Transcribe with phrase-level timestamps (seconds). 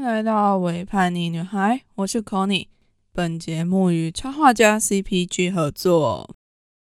[0.00, 2.68] 迎来到伪叛逆女孩，我是 Conny。
[3.12, 6.34] 本节目与插画家 CPG 合作。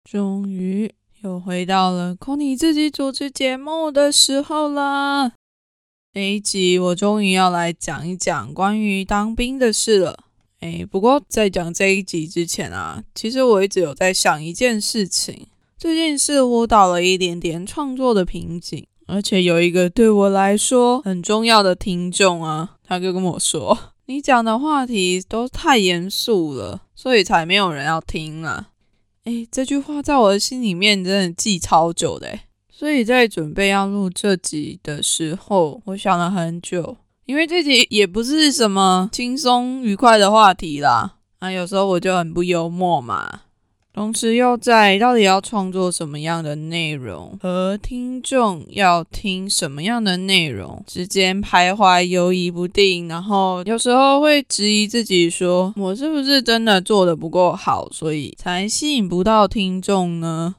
[0.09, 0.89] 终于
[1.21, 5.33] 又回到了 Conny 自己主持节目的时候啦！
[6.13, 10.23] 这一集我终于要来讲一讲关于当兵的事了。
[10.61, 15.47] 哎，不过在讲这一集之前啊，其实我一直有在想一件事情，
[15.77, 18.87] 最近似乎到了一点点创作的瓶颈。
[19.05, 28.69] 而且有一个对我来说很重要的听众啊，他就跟我说：“你讲的话题都太严肃了，所以才没有人要听啊。”
[29.25, 32.39] 哎，这句话在我的心里面真的记超久的。
[32.69, 41.15] 所以在准备要录这集的时候，我想了很久，因为这集也不是什么轻松愉快的话题啦。
[41.39, 43.41] 啊，有时候我就很不幽默嘛。
[43.93, 60.55] 同时又在到底要创作什么样的内容和听众要听什么样的内容之间徘徊犹疑不定，然后有时候会质疑自己，说我是不是真的做的不够好，所以才吸引不到听众呢？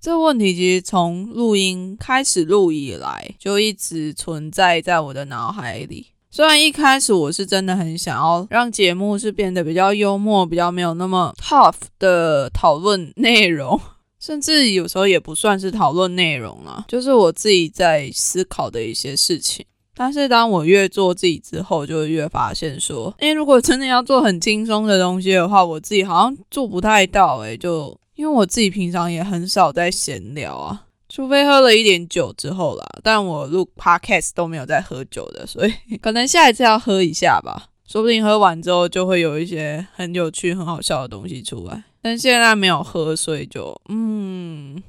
[0.00, 6.06] 这问题其实从录音开始录以来就一直存在在我的脑海里。
[6.38, 13.80] 虽然一开始我是真的很想要让节目是变得比较幽默，比较没有那么 tough 的讨论内容，
[14.20, 19.66] 甚至有时候也不算是讨论内容啊，就是我自己在思考的一些事情。
[19.96, 27.38] 但是当我越做自己之后，就越发现说，诶，如果真的要做很轻松的东西的话，我自己好像做不太到。
[27.38, 30.84] 诶，就因为我自己平常也很少在闲聊啊。
[31.08, 37.68] 除非喝了一点酒之后啦，但我录 podcast 都没有在喝酒的，所以 可能下一次要喝一下吧。
[37.86, 41.84] 说不定喝完之后就会有一些很有趣、很好笑的东西出来。
[42.02, 44.82] 但现在没有喝，所以就嗯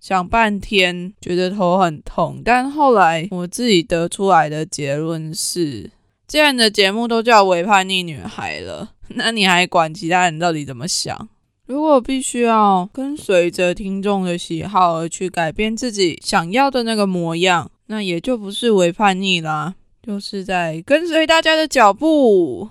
[0.00, 2.40] 想半天，觉得头很痛。
[2.42, 5.90] 但后来我自己得出来的结论是，
[6.26, 11.28] 既然的节目都叫《伪叛逆女孩》了， 那你还管其他人到底怎么想？
[11.66, 22.70] 如果必须要跟随着听众的喜好而去改变自己想要的那个模样，那也就不是违叛逆啦，就是在跟随大家的脚步。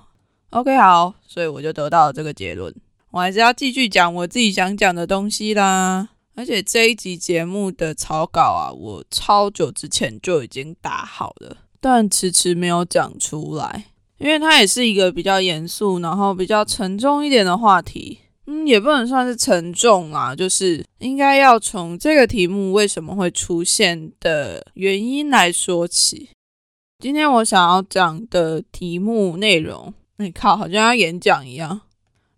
[0.52, 2.74] OK，好，所以我就得到了这个结论。
[3.12, 6.10] 我还是要继续讲我自己想讲的东西啦。
[6.38, 13.86] 而且这一集节目的草稿啊，我超久之前就已经打好了，但迟迟没有讲出来，
[14.18, 18.20] 因为它也是一个比较严肃，然后比较沉重一点的话题。
[18.48, 26.30] 嗯，也不能算是沉重啦，就是应该要从这个题目为什么会出现的原因来说起。
[27.00, 31.82] 今天我想要讲的题目内容，你靠，好像要演讲一样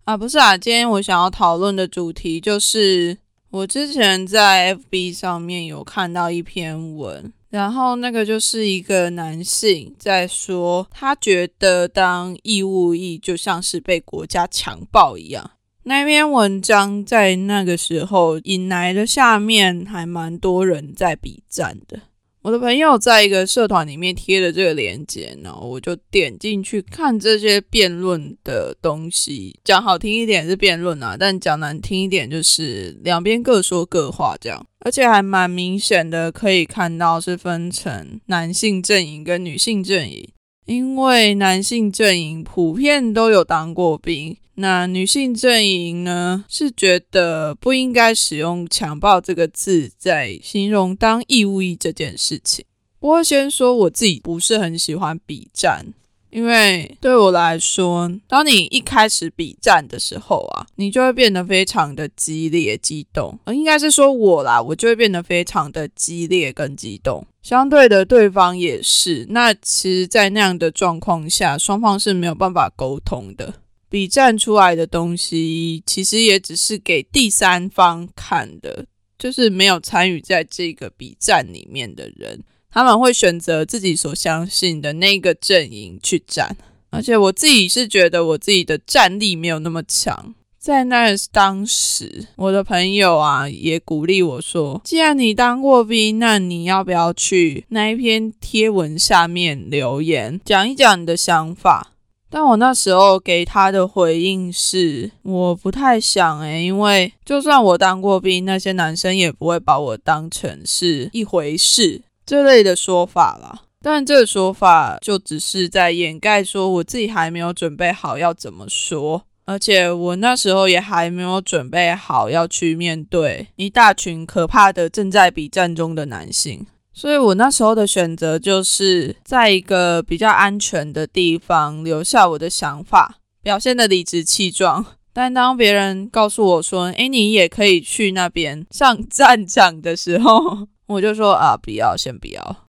[0.04, 0.16] 啊！
[0.16, 3.16] 不是啊，今天我想要讨论的主题就是
[3.50, 15.50] 我之前在 FB 上面有看到一篇文，然后那个就是一个男性在说，他觉得当义务役就像是被国家强暴一样。
[15.84, 22.00] 那篇文章在那个时候引来的下面还蛮多人在比赞的。
[22.42, 29.58] 我的朋友在一个社团里面贴了这个链接，然后我就点进去看这些辩论的东西。
[29.64, 34.64] 讲好听一点是辩论啊，但讲难听一点就是两边各说各话这样。
[34.80, 40.28] 而且还蛮明显的，可以看到是分成男性阵营跟女性阵营，
[40.66, 44.36] 因为男性阵营普遍都有当过兵。
[44.60, 52.64] 那女性阵营呢，是觉得不应该使用“强暴”这个字在形容当义务役这件事情。
[52.98, 55.86] 不过先说我自己不是很喜欢比战，
[56.30, 63.38] 因为对我来说，当你一开始比战的时候啊，你就会变得非常的激烈、激动。
[63.44, 67.24] 呃应该是说我啦，我就会变得非常的激烈跟激动。
[67.42, 69.24] 相对的，对方也是。
[69.30, 73.54] 那其实，在那样的状况下，双方是没有办法沟通的。
[73.88, 78.86] 比战出来的东西，其实也只是给第三方看的，
[79.18, 86.56] 就是没有参与在这个比战里面的人，他们会选择自己所相信的那个阵营去战。
[86.90, 101.92] 而且我自己是觉得我自己的战力没有那么强，在那当时，我的朋友啊也鼓励我说，既然你当过兵，那你要不要去那一篇贴文下面留言，讲一讲你的想法？
[102.30, 113.62] 但我那时候给他的回应是，我不太想诶，因为就算我当过兵，那些男生也不会把我当成是一回事这类的说法啦。
[113.80, 126.66] 但这个说法就只是在掩盖说我自己还没有准备好要怎么说，而且我那时候也还没有准备好要去面对一大群可怕的正在比战中的男性。
[126.98, 134.84] 所以我那时候的选择就是在一个比较安全的地方留下我的想法，表现的理直气壮。
[135.14, 142.66] 但当别人告诉我说：“哎，你也可以去那边上战场的时候， 我就说啊，不要，先不要。”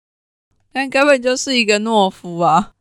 [0.72, 2.74] 但根本就是一个懦夫啊！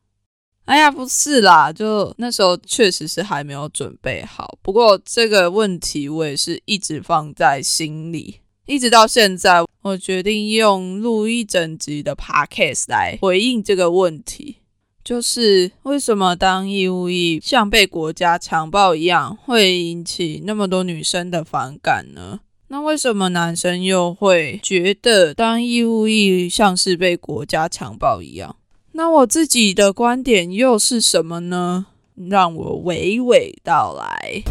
[0.66, 4.60] 哎呀，不是啦，就那时候确实是还没有准备好。
[4.62, 8.42] 不过这个问题我也是一直放在心里。
[8.70, 14.58] 一直到现在，我决定用录一整集的 podcast 来回应这个问题，
[15.04, 22.42] 就是为什么当义务役像被国家强暴一样，会引起那么多女生的反感呢？
[22.68, 28.56] 那为什么男生又会觉得当义务役像是被国家强暴一样？
[28.92, 31.88] 那我自己的观点又是什么呢？
[32.14, 34.44] 让我娓娓道来。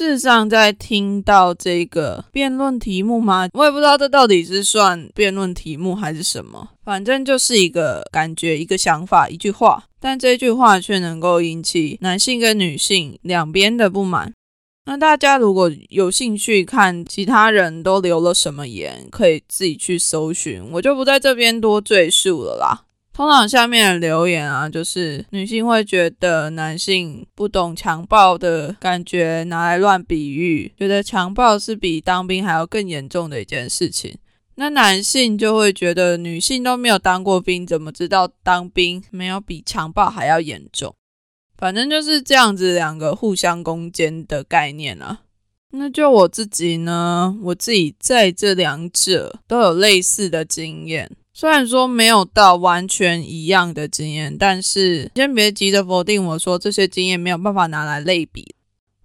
[0.00, 3.50] 事实上，在听到这个辩论题目吗？
[3.52, 14.32] 我也不知道这到底是算辩论题目还是什么，反正就是一个感觉、一个想法、一句话，但这句话却能够引起男性跟女性两边的不满。
[14.86, 22.84] 那大家如果有兴趣看其他人都留了什么言，可以自己去搜寻，我就不在这边多赘述了啦。
[23.12, 34.16] 通常下面的留言啊，就是女性会觉得男性不懂强暴的感觉，拿来乱比喻，觉得强暴是比当兵还要更严重的一件事情。
[34.54, 40.94] 那男性就会觉得女性都没有当过兵，怎么知道当兵没有比强暴还要严重？
[41.58, 45.20] 反正就是这样子，两个互相攻坚的概念啊。
[45.72, 51.10] 那就我自己呢，我自己在这两者都有类似的经验。
[51.40, 58.54] 虽然说没有到完全一样的经验，但是先别急着否定我说这些经验没有办法拿来类比。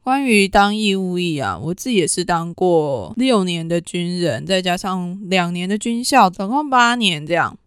[0.03, 7.57] 关于当义务役啊，我自己也是当过六年的军人，再加上两年的军校，总共八年这样。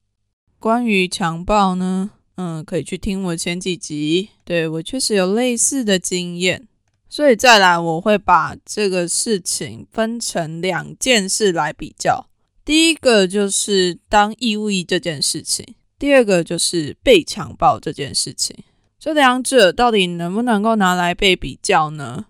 [0.58, 6.68] 关于强暴呢，嗯，可以去听我前几集，对我确实有类似的经验。
[7.08, 12.27] 所以再来，我会把这个事情分成两件事来比较。
[12.68, 18.54] 第一个就是当义务役这件事情，第二个就是被强暴这件事情，
[18.98, 22.26] 这两者到底能不能够拿来被比较呢？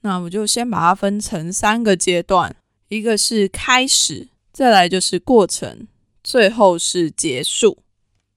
[0.00, 2.56] 那我就先把它分成三个阶段，
[2.88, 5.86] 一个是开始，再来就是过程，
[6.24, 7.82] 最后是结束。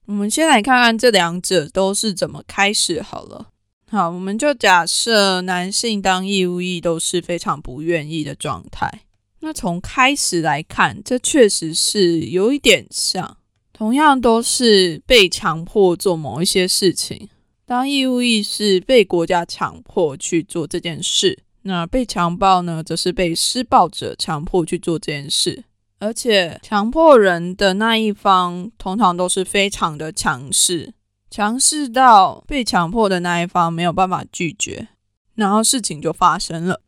[0.07, 3.47] 我们先来看看这两者都是怎么开始好了。
[3.89, 9.04] 好，我们就假设男性当义务役都是非常不愿意的状态。
[9.45, 13.37] 那从开始来看，这确实是有一点像，
[13.71, 17.29] 同样都是被强迫做某一些事情。
[17.63, 25.63] 当义务役是被国家强迫去做这件事，那被强暴呢，则是被施暴者强迫去做这件事。
[25.99, 30.91] 而且强迫人的那一方，通常都是非常的强势，
[31.29, 34.87] 强势到被强迫的那一方没有办法拒绝，
[35.35, 36.81] 然后事情就发生了。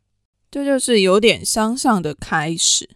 [0.50, 2.88] 这就是有点相像的开始。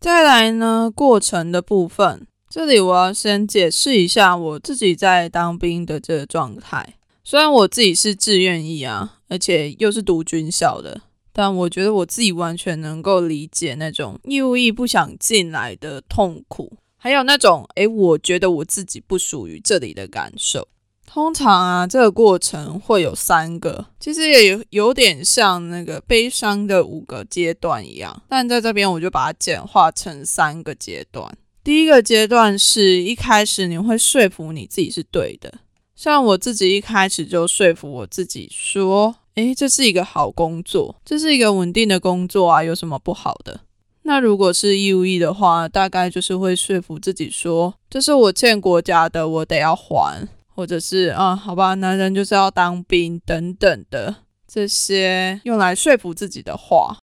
[0.00, 6.94] 再来呢，过程的部分，这里我要先解释一下我自己在当兵的这个状态。
[7.24, 11.00] 虽然我自己是自愿意啊，而且又是读军校的，
[11.32, 20.68] 但我觉得我自己完全能够理解那种义务役不想进来的痛苦，还有那种诶，我觉得我自己不属于这里的感受。
[21.06, 31.36] 通常啊，这个过程会有三个，其实也有有点像那个悲伤的五个阶段一样，但在这边我就把它简化成三个阶段。
[31.62, 35.54] 第一个阶段是一开始你会说服你自己是对的，
[35.94, 43.60] 像我自己一开始就说服我自己说，诶，这是一个好工作，这是一个稳定的工作啊，有什么不好的？
[44.02, 50.28] 那如果是义务役的话，大概就是会说服自己说，这是我欠国家的，我得要还。
[50.54, 54.14] 或者是啊，好吧，男人就是要当兵等等的
[54.46, 56.98] 这些用来说服自己的话，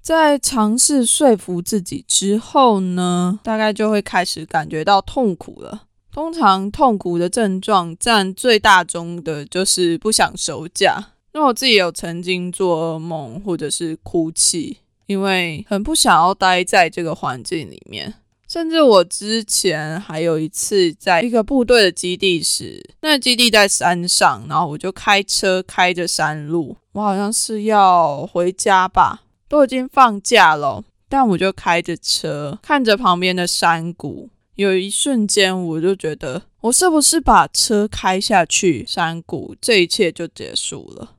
[0.00, 5.84] 在尝试说服自己之后呢，大概就会开始感觉到痛苦了。
[6.10, 11.12] 通常痛苦的症状占最大中的就是不想休假。
[11.32, 18.12] 那我自己有曾经做噩梦，或者是哭泣，因为很不想要待在这个环境里面。
[18.52, 41.12] 甚至我之前还有一次在一个部队的基地时，那基地在山上，然后我就开车开着山路，我好像是要回家吧，都已经放假了，但我就开着车看着旁边的山谷，有一瞬间我就觉得，我是不是把车开下去山谷，这一切就结束了？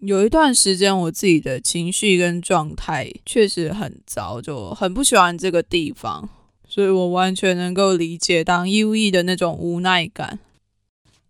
[0.00, 6.28] 有一段时间，我自己的情绪跟状态确实很糟，就很不喜欢这个地方，
[6.70, 10.38] 所以我完全能够理解当 U E 的那种无奈感。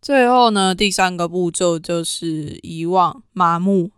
[0.03, 3.91] 最后呢，第三个步骤就是遗忘、麻木，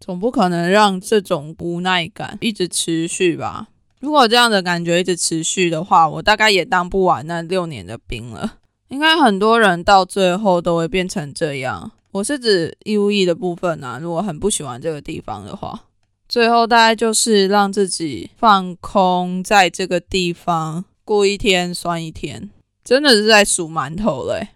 [0.00, 3.68] 总不可能让这种无奈感一直持续吧？
[4.00, 8.58] 如果这样的感觉一直持续的话，我大概也当不完那六年的兵了。
[8.88, 11.92] 应该很多人到最后都会变成这样。
[12.12, 15.84] 我是指义务役的部分啊，如果很不喜欢这个地方的话，
[16.34, 22.50] 最后大概就是让自己放空在这个地方，过一天算一天，
[22.82, 24.48] 真的是在数馒头嘞。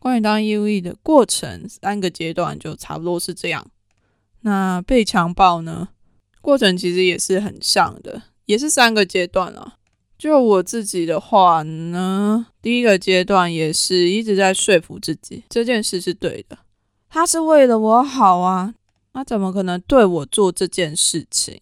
[0.00, 3.70] 关于当义务役的过程，三个阶段就差不多是这样。
[4.40, 5.90] 那被强暴呢？
[6.40, 9.74] 过程其实也是很像的，也是三个阶段啊。
[10.18, 16.58] 就我自己的话呢，第一个阶段也是一直在说服自己这件事是对的，
[17.08, 18.74] 他是为了我好啊，
[19.18, 21.60] 他怎么可能对我做这件事情？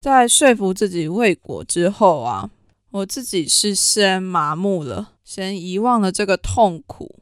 [0.00, 2.48] 在说服自己未果之后啊，
[2.92, 7.16] 我自己是先麻木了，先遗忘了这个痛苦，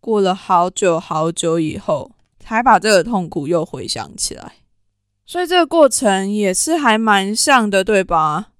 [0.00, 4.56] 过了好久好久以后，才把这个痛苦又回想起来，
[5.24, 8.50] 所以这个过程也是还蛮像的，对吧？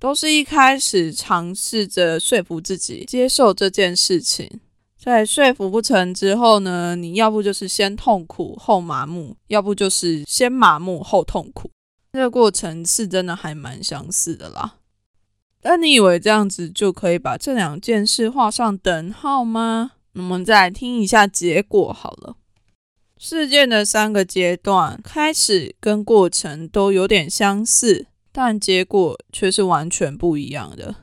[0.00, 4.58] 都是一开始尝试着说服自己接受这件事情，
[4.98, 11.70] 在说服不成之后呢，你要不就是先痛苦后麻木，要不就是先麻木后痛苦。
[12.12, 14.74] 这个过程是真的还蛮相似的啦。
[15.60, 19.92] 但你以为这样子就可以把这两件事画上等号吗？
[20.14, 22.36] 我们再来听一下结果好了。
[23.16, 28.06] 事件的三个阶段，开始跟过程都有点相似。
[28.30, 30.96] 但结果却是完全不一样的。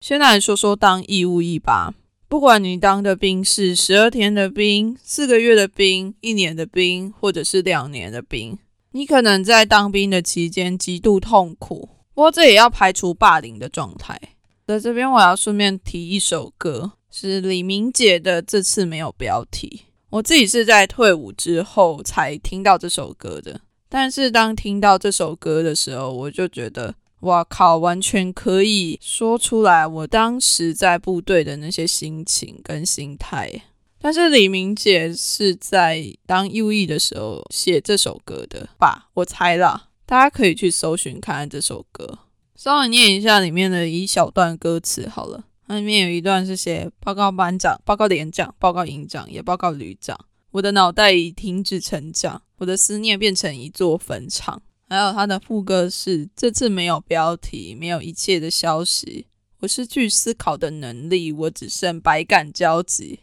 [0.00, 1.92] 先来说说当义务役吧，
[2.28, 8.58] 不管你当的兵是十二天的兵、四个月的兵、一年的兵，或者是两年的兵，
[8.92, 11.88] 你可能在当兵的期间极度痛苦。
[12.12, 14.20] 不过这也要排除霸凌的状态。
[14.66, 19.84] 在这边我要顺便提一首歌，是李明姐的《这次没有标题》。
[20.10, 23.60] 我自己是在退伍之后才听到这首歌的。
[23.88, 33.62] 但是当听到这首歌的时候，我就觉得，哇靠，完全可以说出来我当时在部队的那些心情跟心态。
[34.00, 39.08] 但是李明姐是在当 U E 的时候写这首歌的吧？
[39.14, 42.20] 我猜啦，大家可以去搜寻看看这首歌，
[42.54, 45.44] 稍微念一下里面的一小段歌词好了。
[45.66, 50.16] 它里面有一段是写：报告班长，报告连长，报告营长，也报告旅长。
[50.52, 54.62] 我的脑袋已停止成长，我的思念变成一座坟场。
[54.88, 59.26] 还有他的副歌是：这次没有标题，没有一切的消息，
[59.60, 63.20] 我失去思考的能力，我只剩百感交集。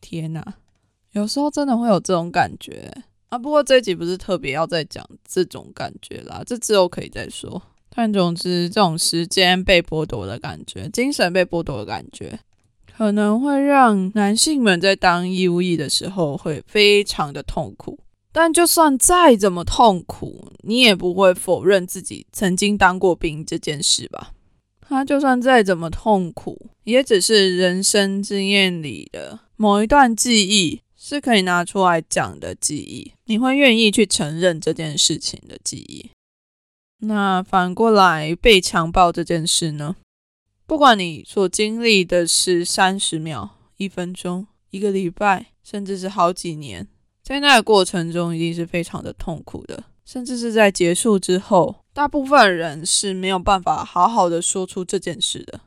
[0.00, 0.54] 天哪，
[1.12, 2.90] 有时候真的会有这种感觉
[3.28, 3.38] 啊！
[3.38, 7.62] 不过这集不是特别要再讲这种感觉啦，这之后可以再说。
[7.90, 12.40] 但总之，这种时间被剥夺的感觉，精神被剥夺的感觉。
[12.96, 17.98] 可能会让男性们在当义务役的时候会非常的痛苦，
[18.32, 24.32] 但就算再怎么痛苦，你也不会否认自己曾经当过兵这件事吧？
[24.80, 33.12] 他就算再怎么痛苦，也只是人生经验里的某一段记忆，是可以拿出来讲的记忆。
[33.26, 36.10] 你会愿意去承认这件事情的记忆？
[37.06, 39.96] 那反过来被强暴这件事呢？
[40.66, 46.86] 不管你所经历的是三十秒、一分钟、一个礼拜，甚至是好几年，
[47.30, 55.60] 在那个过程中一定是非常的痛苦的，甚至是在结束之后，大部分人是没有办法好好的说出这件事的，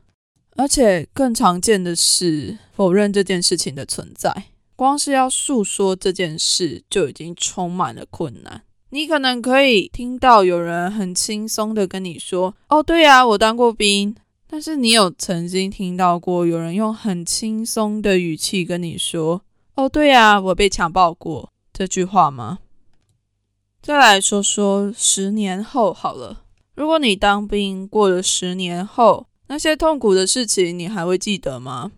[0.56, 4.30] 而且更常见的是否认这件事情的存在。
[4.76, 8.60] 光是要诉说这件事就已经充满了困难。
[8.90, 14.14] 你可能可以听到有人很轻松的跟你说：“哦，对呀，我当过兵。”
[14.46, 19.40] 但是你有曾经听到过有人用很轻松的语气跟你说
[19.76, 22.60] ：“哦，对呀，我被强暴过。”这句话吗？
[23.82, 26.44] 再来说说十年后好了。
[26.76, 31.90] 如果你当兵过了十年后，那些痛苦的事情你还会记得吗？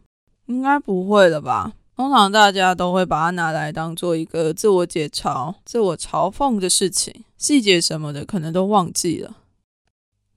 [0.47, 1.75] 应该不会了吧。
[1.95, 9.37] 通常大家都会把它拿来当做一个自我解嘲、自我嘲讽的事情，细节什么的可能都忘记了。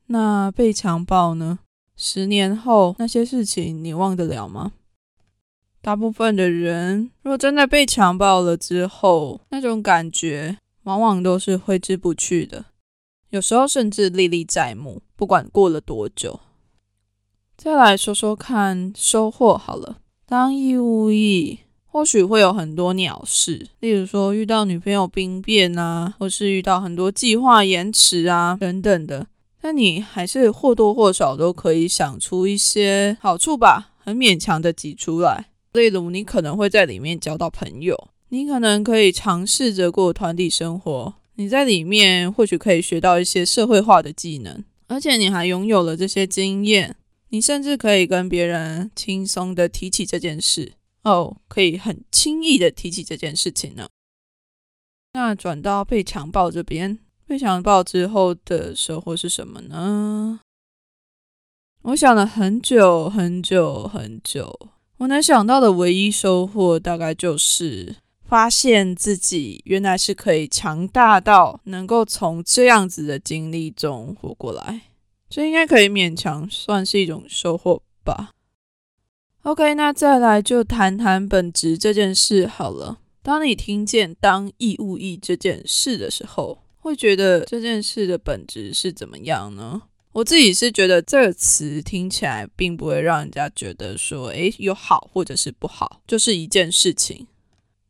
[0.07, 1.59] 那被强暴呢？
[1.95, 4.73] 十年后那些事情你忘得了吗？
[5.89, 12.65] 大部分的人若真的被强暴了之后，那种感觉往往都是挥之不去的，
[13.31, 15.01] 有时候甚至历历在目。
[15.15, 16.41] 不管过了多久，
[17.57, 19.97] 再来说说看收获好了。
[20.27, 29.25] 当义务役，或许会有很多鸟事，例如说遇到女朋友兵变啊，或是遇到很多计划延迟啊等等的。
[29.59, 35.47] 但你还是或多或少都可以想出一些好处吧，很勉强的挤出来。
[35.73, 46.95] 例如，你可能会在里面交到朋友，你可能可以尝试着过团体生活，你在里面或许可以学到一些社会化的技能，而且你还拥有了这些经验，
[47.29, 50.73] 你甚至可以跟别人轻松的提起这件事。
[51.03, 53.87] 哦，可以很轻易的提起这件事情呢。
[55.13, 60.41] 那转到被强暴这边，被强暴之后的收获是什么呢？
[61.83, 64.69] 我想了很久很久很久，
[64.99, 67.95] 我能想到的唯一收获，大概就是
[68.27, 74.81] 发现自己原来是可以强大到能够从这样子的经历中活过来。
[75.29, 78.31] 这应该可以勉强算是一种收获吧。
[79.43, 82.99] OK，那再来就谈谈本职这件事好了。
[83.23, 89.83] 当你听见当义务役这件事的时候，会觉得这件事的本质是怎么样呢？
[90.13, 97.27] 我自己是觉得这个词听起来并不会让人家觉得说，诶，有好或者是不好，就是一件事情。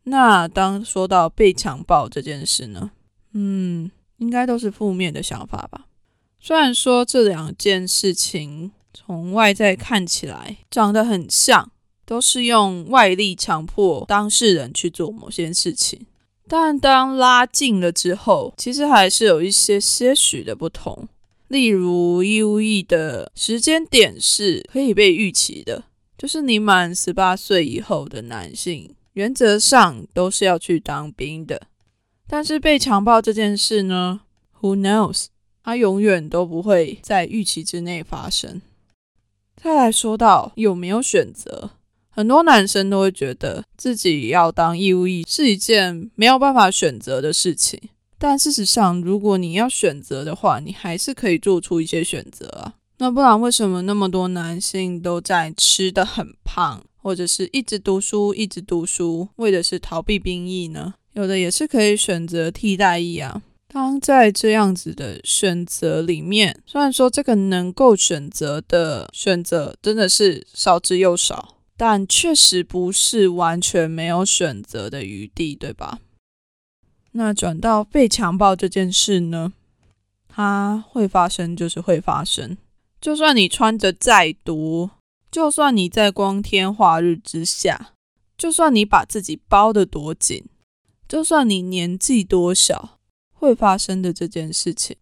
[0.04, 2.92] 那当说到被强暴这件事呢？
[3.34, 5.86] 嗯，应该都是负面的想法吧。
[6.40, 8.72] 虽然说这两件事情。
[8.92, 11.72] 从外在看起来长得很像，
[12.06, 16.08] 都是用外力强迫当事人去做某些事情，
[16.48, 21.08] 但当拉近了之后，其实还是有一些些许的不同。
[21.50, 25.84] 例如义务役的时间点是可以被预期的，
[26.18, 31.64] 就是你满十八岁以后的男性，原则上都是要去当兵的。
[32.28, 34.22] 但是被强暴这件事呢
[34.62, 35.26] ？Who knows？
[35.64, 38.62] 它永远都不会在预期之内发生。
[39.56, 41.72] 再来说到有没有选择，
[42.10, 47.80] 很多男生都会觉得自己要当义务役是一件没有办法选择的事情。
[48.20, 52.74] 但事实上，如果你要选择的话，你还是可以做出一些选择啊。
[52.98, 60.96] 那不然为什么那么多男性都在吃的很胖，或者是一直读书一直读书，为的是逃避兵役呢？
[61.14, 63.42] 有的也是可以选择替代役啊。
[63.72, 76.00] 当在这样子的选择里面，虽然说这个能够选择的选择真的是少之又少，但确实不是完全没有选择的余地，对吧？
[77.12, 79.54] 那转到被强暴这件事呢，
[80.28, 82.58] 它会发生就是会发生，
[83.02, 84.92] 就算你穿着再多，
[85.32, 87.94] 就算你在光天化日之下，
[88.38, 90.46] 就算你把自己包得多紧，
[91.08, 92.96] 就算你年纪多小。
[93.42, 94.98] 会发生的这件事情，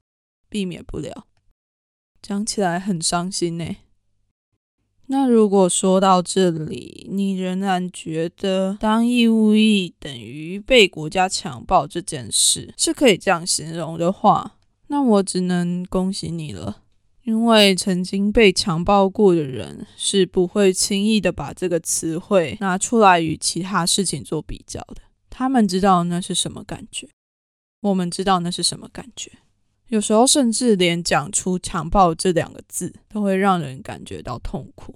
[0.47, 1.25] 避免不了。
[2.21, 3.65] 讲起来很伤心呢。
[5.07, 16.83] 那如果说到这里，你仍然觉得当义务役等于被国家强暴这件事是可以这样形容的话，那我只能恭喜你了。
[17.23, 25.01] 因为曾经被强暴过的人是不会轻易的把这个词汇拿出来与其他事情做比较的。
[25.29, 27.09] 他们知道那是什么感觉。
[27.81, 29.31] 我们知道那是什么感觉，
[29.89, 34.95] 有时候甚至连讲出“强暴”这两个字都会让人感觉到痛苦。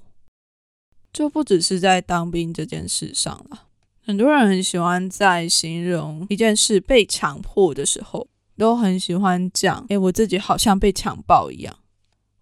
[1.13, 3.67] 就不只是在当兵这件事上了，
[4.03, 8.27] 很多人很喜欢在形容一件事被强迫的时候，
[8.57, 11.77] 都很喜欢讲：“诶，我自己好像被强暴一样。”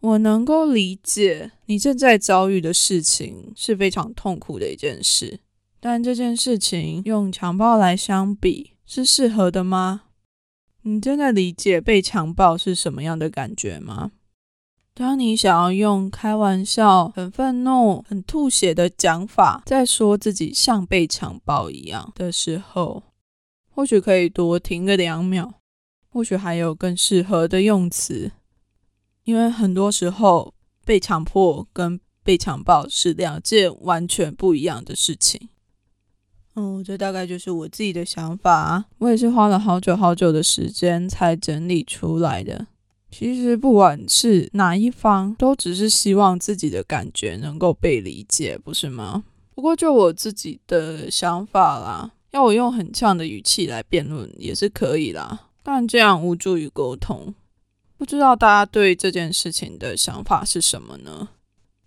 [0.02, 5.42] 我能够理解你正在遭遇的事情是非常痛苦的一件事，
[5.80, 10.04] 但这件事情用强暴来相比是适合的吗？
[10.84, 14.12] 你真的理解被强暴是什么样的感觉吗？
[14.94, 23.04] 当你想要用开玩笑、很愤怒、很吐血的讲法在说自己像被强暴一样的时候，
[23.70, 25.54] 或许可以多停个两秒，
[26.10, 28.32] 或许还有更适合的用词，
[29.24, 35.50] 因为很多时候被强迫跟被强暴是两件完全不一样的事情。
[36.60, 38.84] 哦，这大概就是我自己的想法。
[38.98, 42.68] 我也是花了好久好久的时间才整理出来的。
[43.10, 49.24] 其实不管是哪一方，都只是希望自己的感觉能够被理解，不是吗？
[49.56, 57.34] 不过就我自己的想法啦，要我用很呛的语气来辩论也是可以啦，但这样无助于沟通。
[57.98, 61.30] 不知道大家对这件事情的想法是什么呢？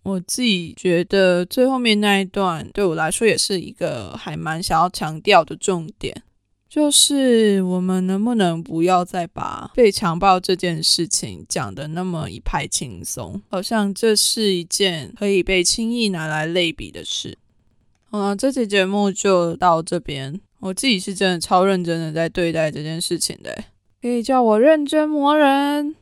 [0.03, 6.23] 我自己觉得最后面那一段对我来说也是一个还蛮想要强调的重点，
[6.69, 17.39] 就是我们能不能不要再把被强暴这件事情讲的那么一派轻松，好像这是一件可以被轻易拿来类比的事。
[18.11, 20.41] 好了，这期节目就到这边。
[20.61, 23.65] 我自己是真的超认真的在对待这件事情的，
[24.01, 25.97] 可以叫我认真魔人。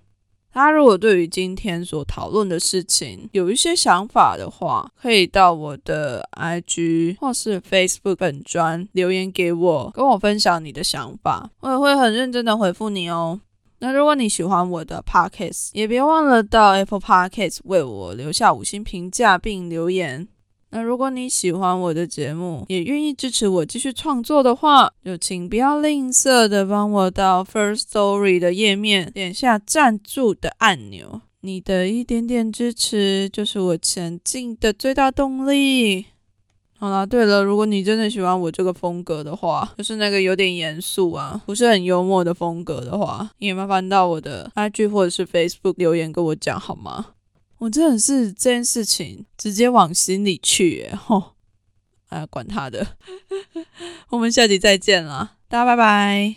[0.52, 13.40] 大家如果对于今天所讨论的事情有一些想法的话，可以到我的 IG 或是 Facebook 本专留言给我，跟我分享你的想法，我也会很认真的回复你哦。
[13.78, 20.28] 那如果你喜欢我的 Podcast，也别忘了到 Apple Podcast 为我留下五星评价并留言。
[20.72, 31.22] 那如果你喜欢我的节目，也愿意支持我继续创作的话，就请不要吝啬的帮我到 First Story 的页面点下赞助的按钮。
[31.40, 36.06] 你的一点点支持就是我前进的最大动力。
[36.78, 47.06] 好啦，对了，如果你真的喜欢我这个风格的话，就是那个有点严肃啊，不是很幽默的风格的话，也麻烦到我的 IG 或者是 Facebook 留言跟我讲好吗？
[47.60, 51.34] 我真的是这件事情直接往心里去，吼！
[52.08, 52.96] 哎，管他的，
[54.10, 56.28] 我们下集再见啦，大家拜拜。